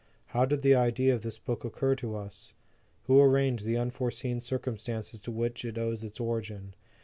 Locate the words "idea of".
0.73-1.21